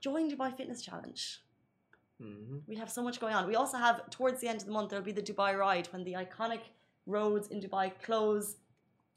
Join 0.01 0.31
Dubai 0.31 0.55
Fitness 0.55 0.81
Challenge. 0.81 1.41
Mm-hmm. 2.23 2.57
We 2.67 2.75
have 2.77 2.89
so 2.89 3.01
much 3.01 3.19
going 3.19 3.33
on. 3.33 3.47
We 3.47 3.55
also 3.55 3.77
have 3.77 4.09
towards 4.09 4.41
the 4.41 4.47
end 4.47 4.61
of 4.61 4.67
the 4.67 4.73
month 4.73 4.89
there'll 4.89 5.05
be 5.05 5.11
the 5.11 5.21
Dubai 5.21 5.57
Ride 5.57 5.87
when 5.91 6.03
the 6.03 6.13
iconic 6.13 6.61
roads 7.05 7.47
in 7.49 7.61
Dubai 7.61 7.91
close. 8.01 8.55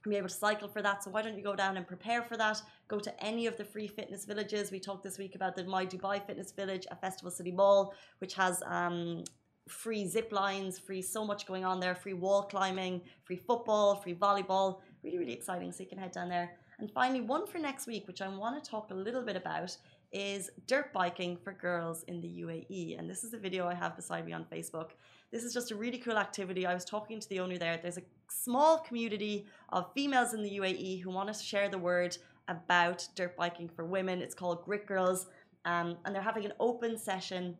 Be 0.08 0.16
able 0.16 0.28
to 0.28 0.34
cycle 0.34 0.68
for 0.68 0.82
that. 0.82 1.04
So 1.04 1.10
why 1.10 1.22
don't 1.22 1.36
you 1.36 1.44
go 1.44 1.54
down 1.54 1.76
and 1.76 1.86
prepare 1.86 2.22
for 2.22 2.36
that? 2.36 2.60
Go 2.88 2.98
to 2.98 3.24
any 3.24 3.46
of 3.46 3.56
the 3.56 3.64
free 3.64 3.86
fitness 3.86 4.24
villages. 4.24 4.70
We 4.70 4.80
talked 4.80 5.04
this 5.04 5.18
week 5.18 5.34
about 5.34 5.54
the 5.54 5.64
My 5.64 5.86
Dubai 5.86 6.24
Fitness 6.26 6.52
Village 6.52 6.86
at 6.90 7.00
Festival 7.00 7.30
City 7.30 7.52
Mall, 7.52 7.94
which 8.18 8.34
has 8.34 8.62
um, 8.66 9.22
free 9.68 10.06
zip 10.06 10.32
lines, 10.32 10.78
free 10.78 11.02
so 11.02 11.24
much 11.24 11.46
going 11.46 11.64
on 11.64 11.78
there, 11.78 11.94
free 11.94 12.14
wall 12.14 12.42
climbing, 12.42 13.00
free 13.22 13.36
football, 13.36 13.94
free 13.94 14.14
volleyball. 14.14 14.80
Really, 15.04 15.18
really 15.18 15.32
exciting. 15.32 15.70
So 15.72 15.82
you 15.82 15.88
can 15.88 15.98
head 15.98 16.12
down 16.12 16.28
there. 16.28 16.56
And 16.78 16.90
finally, 16.90 17.20
one 17.20 17.46
for 17.46 17.58
next 17.58 17.86
week, 17.86 18.08
which 18.08 18.22
I 18.22 18.28
want 18.28 18.62
to 18.62 18.70
talk 18.70 18.90
a 18.90 18.94
little 18.94 19.22
bit 19.22 19.36
about, 19.36 19.76
is 20.12 20.50
dirt 20.66 20.92
biking 20.92 21.36
for 21.36 21.52
girls 21.52 22.02
in 22.04 22.20
the 22.20 22.28
UAE. 22.28 22.98
And 22.98 23.08
this 23.08 23.24
is 23.24 23.34
a 23.34 23.38
video 23.38 23.68
I 23.68 23.74
have 23.74 23.96
beside 23.96 24.26
me 24.26 24.32
on 24.32 24.44
Facebook. 24.44 24.90
This 25.32 25.44
is 25.44 25.54
just 25.54 25.70
a 25.70 25.74
really 25.74 25.96
cool 25.96 26.18
activity. 26.18 26.66
I 26.66 26.74
was 26.74 26.84
talking 26.84 27.18
to 27.18 27.28
the 27.30 27.40
owner 27.40 27.56
there. 27.56 27.78
There's 27.78 27.96
a 27.96 28.02
small 28.28 28.78
community 28.78 29.46
of 29.70 29.90
females 29.94 30.34
in 30.34 30.42
the 30.42 30.58
UAE 30.58 31.00
who 31.00 31.10
want 31.10 31.32
to 31.32 31.42
share 31.42 31.70
the 31.70 31.78
word 31.78 32.18
about 32.48 33.08
dirt 33.14 33.34
biking 33.34 33.70
for 33.70 33.86
women. 33.86 34.20
It's 34.20 34.34
called 34.34 34.62
Grit 34.62 34.86
Girls. 34.86 35.28
Um, 35.64 35.96
and 36.04 36.14
they're 36.14 36.20
having 36.20 36.44
an 36.44 36.52
open 36.60 36.98
session 36.98 37.56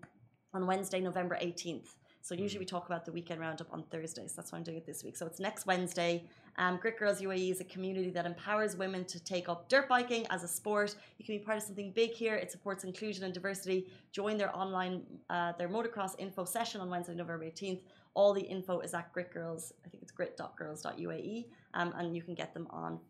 on 0.53 0.67
Wednesday, 0.67 1.01
November 1.01 1.39
18th. 1.41 1.95
So 2.23 2.37
usually 2.37 2.61
we 2.61 2.67
talk 2.67 2.87
about 2.87 3.05
the 3.05 3.11
weekend 3.11 3.41
roundup 3.41 3.67
on 3.73 3.83
Thursdays. 3.91 4.33
That's 4.33 4.53
why 4.53 4.59
I'm 4.59 4.65
doing 4.65 4.77
it 4.77 4.87
this 4.87 5.03
week. 5.03 5.17
So 5.17 5.27
it's 5.27 5.41
next 5.41 5.67
Wednesday. 5.67 6.25
Um, 6.57 6.79
Grit 6.81 6.97
Girls 6.97 7.21
UAE 7.21 7.51
is 7.51 7.61
a 7.61 7.65
community 7.65 8.11
that 8.11 8.27
empowers 8.27 8.77
women 8.77 9.05
to 9.07 9.19
take 9.19 9.49
up 9.49 9.69
dirt 9.69 9.89
biking 9.89 10.25
as 10.31 10.45
a 10.45 10.49
sport. 10.49 10.95
You 11.19 11.25
can 11.25 11.37
be 11.37 11.41
part 11.41 11.57
of 11.57 11.65
something 11.65 11.91
big 11.91 12.13
here. 12.13 12.37
It 12.37 12.53
supports 12.53 12.85
inclusion 12.85 13.25
and 13.25 13.35
diversity. 13.35 13.89
Join 14.13 14.37
their 14.37 14.57
online, 14.57 15.03
uh, 15.31 15.53
their 15.59 15.69
motocross 15.69 16.15
info 16.17 16.45
session 16.45 16.81
on 16.81 16.89
Wednesday, 16.89 17.15
November 17.15 17.45
18th. 17.45 17.81
All 18.15 18.33
the 18.33 18.43
info 18.43 18.79
is 18.81 18.95
at 18.95 19.13
Grit 19.13 19.33
Girls. 19.35 19.73
I 19.85 19.89
think 19.89 20.05
it's 20.05 20.13
grit.girls.uae. 20.13 21.47
Um, 21.75 21.93
and 21.97 22.15
you 22.15 22.23
can 22.23 22.35
get 22.35 22.55
them 22.55 22.69
on 22.71 23.01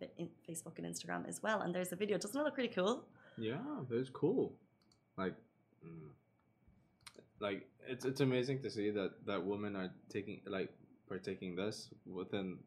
Facebook 0.48 0.78
and 0.78 0.86
Instagram 0.86 1.28
as 1.28 1.42
well. 1.42 1.60
And 1.60 1.74
there's 1.74 1.92
a 1.92 1.96
video. 1.96 2.16
Doesn't 2.16 2.40
it 2.40 2.44
look 2.44 2.56
really 2.56 2.70
cool? 2.70 3.04
Yeah, 3.36 3.58
that's 3.90 4.08
cool. 4.08 4.54
Like, 5.18 5.34
mm, 5.84 6.08
like 7.42 7.66
it's 7.88 8.04
it's 8.04 8.20
amazing 8.20 8.62
to 8.62 8.70
see 8.70 8.90
that 8.90 9.26
that 9.26 9.44
women 9.44 9.74
are 9.74 9.90
taking 10.08 10.40
like 10.46 10.70
partaking 11.08 11.56
this 11.56 11.90
within 12.06 12.58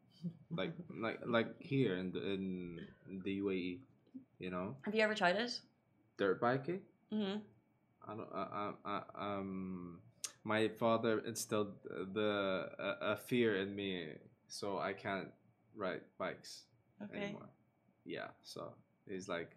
like 0.50 0.72
like 1.00 1.18
like 1.26 1.48
here 1.58 1.96
in 1.96 2.12
the 2.12 2.22
in 2.22 2.80
the 3.24 3.40
UAE, 3.40 3.80
you 4.38 4.50
know. 4.50 4.76
Have 4.82 4.94
you 4.94 5.02
ever 5.02 5.14
tried 5.14 5.36
it? 5.36 5.58
Dirt 6.18 6.40
biking. 6.40 6.80
Mm-hmm. 7.12 7.38
I 8.08 8.14
don't. 8.14 8.28
I, 8.32 8.72
I, 8.84 9.00
I, 9.14 9.36
um, 9.38 9.98
my 10.44 10.68
father 10.68 11.20
instilled 11.26 11.74
the 12.12 12.68
a, 12.78 13.12
a 13.12 13.16
fear 13.16 13.56
in 13.56 13.74
me, 13.74 14.12
so 14.48 14.78
I 14.78 14.92
can't 14.92 15.28
ride 15.74 16.02
bikes 16.18 16.62
okay. 17.02 17.24
anymore. 17.24 17.48
Yeah, 18.04 18.28
so 18.42 18.72
he's 19.08 19.28
like, 19.28 19.56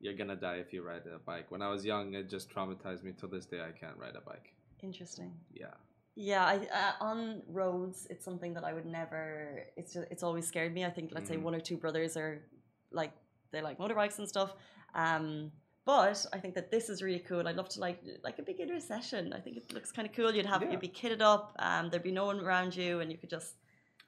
you're 0.00 0.14
gonna 0.14 0.36
die 0.36 0.56
if 0.56 0.72
you 0.72 0.82
ride 0.82 1.02
a 1.14 1.18
bike. 1.18 1.50
When 1.50 1.62
I 1.62 1.68
was 1.68 1.84
young, 1.84 2.14
it 2.14 2.28
just 2.28 2.50
traumatized 2.50 3.02
me. 3.02 3.12
To 3.20 3.26
this 3.26 3.46
day, 3.46 3.60
I 3.60 3.72
can't 3.72 3.96
ride 3.96 4.16
a 4.16 4.20
bike. 4.20 4.52
Interesting. 4.82 5.32
Yeah. 5.52 5.74
Yeah, 6.14 6.44
I, 6.44 6.56
uh, 6.56 7.04
on 7.04 7.42
roads, 7.48 8.08
it's 8.10 8.24
something 8.24 8.52
that 8.54 8.64
I 8.64 8.72
would 8.72 8.86
never. 8.86 9.64
It's 9.76 9.94
just, 9.94 10.08
it's 10.10 10.22
always 10.22 10.46
scared 10.46 10.74
me. 10.74 10.84
I 10.84 10.90
think 10.90 11.10
let's 11.12 11.26
mm. 11.26 11.34
say 11.34 11.36
one 11.36 11.54
or 11.54 11.60
two 11.60 11.76
brothers 11.76 12.16
are 12.16 12.42
like 12.90 13.12
they 13.52 13.62
like 13.62 13.78
motorbikes 13.78 14.18
and 14.18 14.28
stuff. 14.28 14.54
Um, 14.94 15.52
but 15.84 16.26
I 16.32 16.38
think 16.38 16.54
that 16.54 16.70
this 16.70 16.88
is 16.90 17.02
really 17.02 17.20
cool. 17.20 17.46
I'd 17.46 17.56
love 17.56 17.68
to 17.70 17.80
like 17.80 18.02
like 18.24 18.38
a 18.38 18.42
beginner 18.42 18.80
session. 18.80 19.32
I 19.32 19.40
think 19.40 19.56
it 19.56 19.72
looks 19.72 19.92
kind 19.92 20.08
of 20.08 20.14
cool. 20.14 20.34
You'd 20.34 20.46
have 20.46 20.62
Yeah. 20.62 20.72
you'd 20.72 20.80
be 20.80 20.88
kitted 20.88 21.20
up, 21.20 21.54
um, 21.60 21.88
there'd 21.88 22.02
be 22.02 22.12
no 22.12 22.26
one 22.26 22.40
around 22.40 22.76
you, 22.76 23.00
and 23.00 23.10
you 23.10 23.18
could 23.18 23.30
just. 23.30 23.54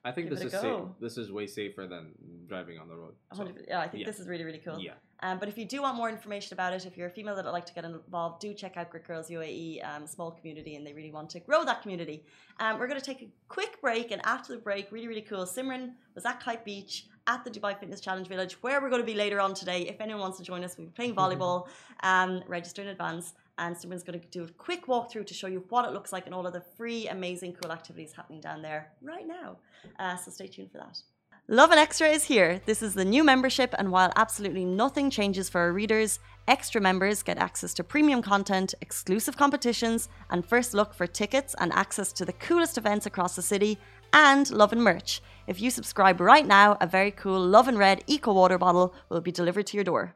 I 0.04 0.12
think 0.12 0.30
Give 0.30 0.38
this 0.38 0.52
is 0.52 0.60
safe. 0.60 0.80
This 0.98 1.18
is 1.18 1.30
way 1.30 1.46
safer 1.46 1.86
than 1.86 2.12
driving 2.48 2.78
on 2.78 2.88
the 2.88 2.96
road. 2.96 3.14
so, 3.32 3.44
100 3.44 3.66
yeah, 3.68 3.80
I 3.80 3.88
think 3.88 4.02
yeah. 4.02 4.06
this 4.06 4.18
is 4.18 4.28
really 4.28 4.44
really 4.44 4.58
cool. 4.58 4.78
Yeah. 4.78 4.92
Um, 5.22 5.38
but 5.38 5.48
if 5.48 5.58
you 5.58 5.66
do 5.66 5.82
want 5.82 5.96
more 5.96 6.08
information 6.08 6.54
about 6.54 6.72
it, 6.72 6.86
if 6.86 6.96
you're 6.96 7.08
a 7.08 7.10
female 7.10 7.36
that 7.36 7.44
would 7.44 7.50
like 7.50 7.66
to 7.66 7.74
get 7.74 7.84
involved, 7.84 8.40
do 8.40 8.54
check 8.54 8.78
out 8.78 8.88
Grit 8.88 9.06
Girls 9.06 9.28
UAE, 9.28 9.84
um, 9.84 10.06
small 10.06 10.30
community, 10.30 10.76
and 10.76 10.86
they 10.86 10.94
really 10.94 11.10
want 11.10 11.28
to 11.30 11.40
grow 11.40 11.62
that 11.64 11.82
community. 11.82 12.24
Um, 12.58 12.78
we're 12.78 12.86
going 12.86 12.98
to 12.98 13.04
take 13.04 13.20
a 13.20 13.28
quick 13.48 13.78
break, 13.82 14.10
and 14.10 14.24
after 14.24 14.54
the 14.54 14.58
break, 14.58 14.90
really, 14.90 15.08
really 15.08 15.20
cool. 15.20 15.44
Simran 15.44 15.90
was 16.14 16.24
at 16.24 16.40
Kite 16.40 16.64
Beach 16.64 17.06
at 17.26 17.44
the 17.44 17.50
Dubai 17.50 17.78
Fitness 17.78 18.00
Challenge 18.00 18.26
Village, 18.28 18.54
where 18.62 18.80
we're 18.80 18.90
going 18.90 19.02
to 19.02 19.06
be 19.06 19.14
later 19.14 19.40
on 19.40 19.54
today. 19.54 19.82
If 19.82 20.00
anyone 20.00 20.20
wants 20.20 20.38
to 20.38 20.44
join 20.44 20.64
us, 20.64 20.76
we'll 20.76 20.86
be 20.86 20.92
playing 20.92 21.14
volleyball. 21.14 21.68
Um, 22.02 22.42
register 22.48 22.82
in 22.82 22.88
advance. 22.88 23.34
And 23.58 23.76
Simran's 23.76 24.02
going 24.02 24.18
to 24.18 24.26
do 24.28 24.44
a 24.44 24.48
quick 24.48 24.86
walkthrough 24.86 25.26
to 25.26 25.34
show 25.34 25.46
you 25.46 25.64
what 25.68 25.84
it 25.84 25.92
looks 25.92 26.12
like 26.12 26.24
and 26.26 26.34
all 26.34 26.46
of 26.46 26.54
the 26.54 26.62
free, 26.62 27.08
amazing, 27.08 27.52
cool 27.60 27.72
activities 27.72 28.12
happening 28.12 28.40
down 28.40 28.62
there 28.62 28.92
right 29.02 29.26
now. 29.26 29.58
Uh, 29.98 30.16
so 30.16 30.30
stay 30.30 30.46
tuned 30.46 30.72
for 30.72 30.78
that. 30.78 30.98
Lovin 31.46 31.78
Extra 31.78 32.08
is 32.08 32.24
here. 32.24 32.60
This 32.64 32.80
is 32.80 32.94
the 32.94 33.04
new 33.04 33.24
membership, 33.24 33.74
and 33.76 33.90
while 33.90 34.12
absolutely 34.14 34.64
nothing 34.64 35.10
changes 35.10 35.48
for 35.48 35.60
our 35.60 35.72
readers, 35.72 36.20
extra 36.46 36.80
members 36.80 37.24
get 37.24 37.38
access 37.38 37.74
to 37.74 37.82
premium 37.82 38.22
content, 38.22 38.72
exclusive 38.80 39.36
competitions, 39.36 40.08
and 40.30 40.46
first 40.46 40.74
look 40.74 40.94
for 40.94 41.08
tickets 41.08 41.56
and 41.58 41.72
access 41.72 42.12
to 42.12 42.24
the 42.24 42.32
coolest 42.34 42.78
events 42.78 43.04
across 43.04 43.34
the 43.34 43.42
city, 43.42 43.78
and 44.12 44.48
Lovin 44.52 44.80
merch. 44.80 45.22
If 45.50 45.60
you 45.60 45.68
subscribe 45.68 46.20
right 46.20 46.46
now, 46.46 46.76
a 46.80 46.86
very 46.86 47.10
cool 47.10 47.44
Lovin 47.44 47.76
Red 47.76 48.04
Eco 48.06 48.32
Water 48.32 48.56
bottle 48.56 48.94
will 49.08 49.20
be 49.20 49.32
delivered 49.32 49.66
to 49.66 49.76
your 49.76 49.82
door. 49.82 50.14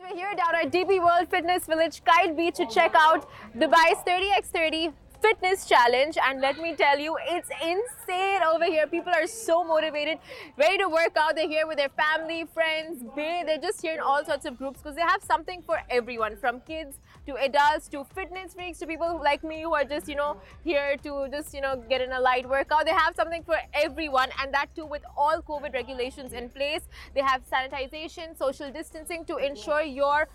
We're 0.00 0.16
here 0.16 0.34
down 0.34 0.52
at 0.56 0.72
DP 0.72 0.98
World 0.98 1.30
Fitness 1.30 1.64
Village, 1.64 2.02
Kite 2.04 2.36
Beach, 2.36 2.56
to 2.56 2.66
check 2.66 2.92
out 2.96 3.28
Dubai's 3.56 4.02
30x30 4.04 4.92
Fitness 5.22 5.64
Challenge. 5.64 6.18
And 6.26 6.40
let 6.40 6.58
me 6.58 6.74
tell 6.74 6.98
you, 6.98 7.16
it's 7.28 7.48
insane 7.62 8.42
over 8.42 8.64
here. 8.64 8.88
People 8.88 9.12
are 9.14 9.28
so 9.28 9.62
motivated, 9.62 10.18
ready 10.56 10.78
to 10.78 10.88
work 10.88 11.16
out. 11.16 11.36
They're 11.36 11.46
here 11.46 11.68
with 11.68 11.76
their 11.76 11.90
family, 11.90 12.44
friends, 12.52 13.04
they, 13.14 13.44
they're 13.46 13.58
just 13.58 13.80
here 13.80 13.94
in 13.94 14.00
all 14.00 14.24
sorts 14.24 14.44
of 14.44 14.58
groups 14.58 14.80
because 14.82 14.96
they 14.96 15.02
have 15.02 15.22
something 15.22 15.62
for 15.62 15.78
everyone 15.88 16.36
from 16.36 16.62
kids 16.62 16.98
to 17.28 17.36
adults 17.36 17.88
to 17.88 18.04
fitness 18.14 18.54
freaks 18.54 18.78
to 18.78 18.86
people 18.86 19.20
like 19.22 19.44
me 19.44 19.60
who 19.62 19.74
are 19.74 19.84
just, 19.84 20.08
you 20.08 20.16
know, 20.16 20.36
here 20.64 20.96
to 21.02 21.28
just, 21.30 21.54
you 21.54 21.60
know, 21.60 21.76
get 21.88 22.00
in 22.00 22.12
a 22.12 22.20
light 22.20 22.48
workout. 22.48 22.86
They 22.86 22.96
have 23.04 23.14
something 23.14 23.42
for 23.42 23.56
everyone 23.74 24.30
and 24.40 24.52
that 24.54 24.74
too 24.74 24.86
with 24.86 25.02
all 25.16 25.42
COVID 25.42 25.74
regulations 25.74 26.32
in 26.32 26.48
place. 26.48 26.88
They 27.14 27.20
have 27.20 27.42
sanitization, 27.54 28.36
social 28.36 28.70
distancing 28.70 29.26
to 29.26 29.36
ensure 29.36 29.82
your 29.82 30.28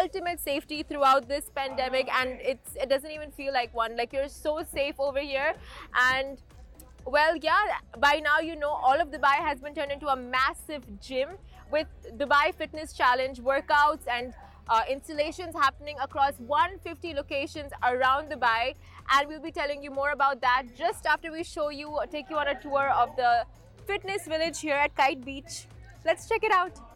ultimate 0.00 0.40
safety 0.40 0.82
throughout 0.82 1.28
this 1.28 1.50
pandemic 1.54 2.08
and 2.14 2.38
it's 2.42 2.76
it 2.76 2.90
doesn't 2.90 3.10
even 3.10 3.30
feel 3.30 3.54
like 3.54 3.74
one 3.74 3.96
like 3.96 4.12
you're 4.12 4.28
so 4.28 4.62
safe 4.70 4.94
over 4.98 5.18
here 5.18 5.54
and 6.10 6.36
well, 7.06 7.36
yeah, 7.36 7.78
by 7.98 8.20
now 8.22 8.38
you 8.40 8.54
know 8.54 8.70
all 8.70 9.00
of 9.00 9.10
Dubai 9.10 9.36
has 9.48 9.60
been 9.60 9.74
turned 9.74 9.92
into 9.92 10.08
a 10.08 10.16
massive 10.16 10.82
gym 11.00 11.30
with 11.70 11.86
Dubai 12.18 12.54
Fitness 12.54 12.92
Challenge 12.92 13.38
workouts 13.40 14.06
and 14.10 14.34
uh, 14.68 14.82
installations 14.88 15.54
happening 15.54 15.96
across 16.02 16.34
150 16.38 17.14
locations 17.14 17.72
around 17.82 18.30
Dubai. 18.30 18.74
And 19.12 19.28
we'll 19.28 19.40
be 19.40 19.50
telling 19.50 19.82
you 19.82 19.90
more 19.90 20.10
about 20.10 20.40
that 20.40 20.64
just 20.76 21.06
after 21.06 21.32
we 21.32 21.42
show 21.44 21.70
you, 21.70 21.98
take 22.10 22.30
you 22.30 22.36
on 22.36 22.48
a 22.48 22.60
tour 22.60 22.90
of 22.90 23.16
the 23.16 23.44
fitness 23.86 24.26
village 24.26 24.60
here 24.60 24.76
at 24.76 24.94
Kite 24.94 25.24
Beach. 25.24 25.66
Let's 26.04 26.28
check 26.28 26.44
it 26.44 26.52
out. 26.52 26.87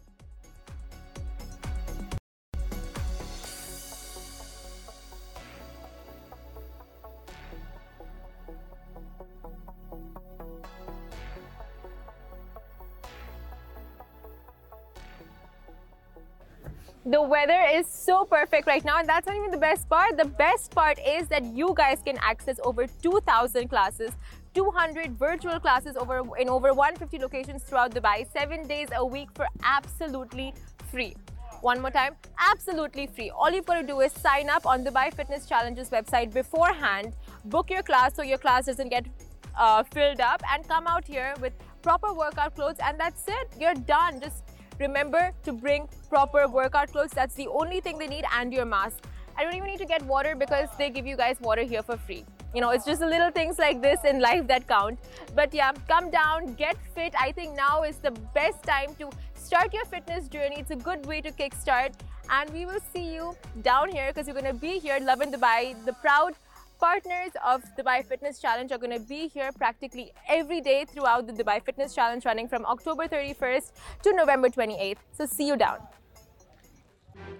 The 17.05 17.21
weather 17.21 17.61
is 17.69 17.85
so 17.85 18.23
perfect 18.23 18.65
right 18.65 18.83
now, 18.85 18.97
and 18.99 19.09
that's 19.09 19.27
not 19.27 19.35
even 19.35 19.51
the 19.51 19.57
best 19.57 19.89
part. 19.89 20.15
The 20.15 20.23
best 20.23 20.73
part 20.73 20.97
is 21.05 21.27
that 21.27 21.43
you 21.43 21.73
guys 21.75 22.01
can 22.01 22.17
access 22.21 22.61
over 22.63 22.87
2,000 22.87 23.67
classes, 23.67 24.11
200 24.53 25.11
virtual 25.19 25.59
classes 25.59 25.97
over 25.97 26.23
in 26.39 26.47
over 26.47 26.73
150 26.73 27.19
locations 27.19 27.63
throughout 27.63 27.93
Dubai, 27.93 28.25
seven 28.31 28.65
days 28.67 28.87
a 28.95 29.05
week 29.05 29.27
for 29.35 29.47
absolutely 29.63 30.53
free. 30.91 31.13
One 31.59 31.81
more 31.81 31.91
time, 31.91 32.15
absolutely 32.39 33.07
free. 33.07 33.29
All 33.31 33.51
you've 33.51 33.65
got 33.65 33.81
to 33.81 33.85
do 33.85 33.99
is 33.99 34.13
sign 34.13 34.49
up 34.49 34.65
on 34.65 34.85
Dubai 34.85 35.13
Fitness 35.13 35.45
Challenges 35.45 35.89
website 35.89 36.33
beforehand, 36.33 37.15
book 37.43 37.69
your 37.69 37.83
class 37.83 38.15
so 38.15 38.21
your 38.21 38.37
class 38.37 38.67
doesn't 38.67 38.87
get 38.87 39.07
uh, 39.59 39.83
filled 39.83 40.21
up, 40.21 40.41
and 40.53 40.65
come 40.69 40.87
out 40.87 41.05
here 41.05 41.33
with 41.41 41.51
proper 41.81 42.13
workout 42.13 42.55
clothes, 42.55 42.77
and 42.81 42.97
that's 42.97 43.27
it. 43.27 43.49
You're 43.59 43.73
done. 43.73 44.21
Just 44.21 44.52
remember 44.79 45.31
to 45.43 45.53
bring 45.53 45.87
proper 46.09 46.47
workout 46.47 46.91
clothes. 46.91 47.11
That's 47.11 47.35
the 47.35 47.47
only 47.47 47.79
thing 47.79 47.97
they 47.97 48.07
need, 48.07 48.25
and 48.33 48.53
your 48.53 48.65
mask. 48.65 49.05
I 49.35 49.43
don't 49.43 49.55
even 49.55 49.67
need 49.69 49.79
to 49.79 49.85
get 49.85 50.03
water 50.03 50.35
because 50.35 50.69
they 50.77 50.89
give 50.89 51.07
you 51.07 51.17
guys 51.17 51.37
water 51.41 51.63
here 51.63 51.81
for 51.81 51.97
free. 51.97 52.23
You 52.53 52.61
know, 52.61 52.69
it's 52.69 52.85
just 52.85 52.99
the 52.99 53.07
little 53.07 53.31
things 53.31 53.57
like 53.57 53.81
this 53.81 53.99
in 54.05 54.19
life 54.21 54.47
that 54.47 54.67
count. 54.67 54.99
But 55.35 55.53
yeah, 55.53 55.71
come 55.87 56.11
down, 56.11 56.53
get 56.53 56.77
fit. 56.93 57.15
I 57.19 57.31
think 57.31 57.55
now 57.55 57.81
is 57.81 57.97
the 57.97 58.11
best 58.35 58.61
time 58.63 58.93
to 58.99 59.09
start 59.33 59.73
your 59.73 59.85
fitness 59.85 60.27
journey. 60.27 60.57
It's 60.59 60.69
a 60.69 60.75
good 60.75 61.05
way 61.07 61.19
to 61.21 61.31
kickstart. 61.31 61.93
And 62.29 62.49
we 62.51 62.65
will 62.65 62.79
see 62.93 63.13
you 63.13 63.35
down 63.63 63.89
here 63.91 64.07
because 64.07 64.27
you're 64.27 64.39
going 64.39 64.53
to 64.53 64.59
be 64.59 64.79
here, 64.79 64.99
Lovin 65.01 65.31
Dubai, 65.31 65.83
the 65.83 65.93
proud 65.93 66.35
partners 66.83 67.31
of 67.51 67.63
Dubai 67.77 68.05
Fitness 68.05 68.39
Challenge 68.39 68.69
are 68.73 68.77
going 68.77 68.95
to 68.99 69.05
be 69.15 69.29
here 69.35 69.51
practically 69.53 70.11
every 70.27 70.59
day 70.59 70.83
throughout 70.83 71.25
the 71.27 71.35
Dubai 71.39 71.63
Fitness 71.67 71.95
Challenge 71.95 72.25
running 72.25 72.47
from 72.49 72.65
October 72.65 73.07
31st 73.07 73.71
to 74.03 74.13
November 74.21 74.49
28th. 74.49 74.97
So 75.17 75.25
see 75.25 75.47
you 75.47 75.55
down. 75.55 75.79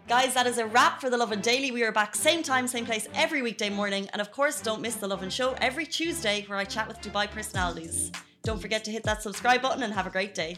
Guys, 0.08 0.34
that 0.34 0.48
is 0.48 0.60
a 0.60 0.68
wrap 0.68 1.02
for 1.02 1.10
the 1.10 1.18
Lovin 1.18 1.42
Daily. 1.42 1.72
We 1.72 1.84
are 1.84 1.92
back 1.92 2.16
same 2.16 2.42
time, 2.42 2.68
same 2.68 2.86
place 2.86 3.10
every 3.14 3.42
weekday 3.42 3.70
morning. 3.70 4.08
And 4.14 4.22
of 4.22 4.32
course, 4.32 4.62
don't 4.62 4.82
miss 4.82 4.96
the 4.96 5.10
Lovin 5.14 5.30
Show 5.30 5.50
every 5.70 5.88
Tuesday 6.00 6.46
where 6.48 6.58
I 6.58 6.64
chat 6.64 6.88
with 6.88 7.02
Dubai 7.02 7.30
personalities. 7.30 8.14
Don't 8.44 8.62
forget 8.62 8.86
to 8.86 8.92
hit 8.92 9.04
that 9.04 9.22
subscribe 9.24 9.62
button 9.62 9.84
and 9.84 9.94
have 9.94 10.08
a 10.08 10.16
great 10.18 10.34
day. 10.34 10.56